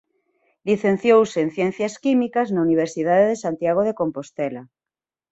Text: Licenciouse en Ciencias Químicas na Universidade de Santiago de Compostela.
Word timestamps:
Licenciouse 0.69 1.37
en 1.43 1.49
Ciencias 1.57 1.93
Químicas 2.03 2.47
na 2.53 2.63
Universidade 2.67 3.25
de 3.31 3.41
Santiago 3.43 3.81
de 3.87 3.97
Compostela. 4.01 4.63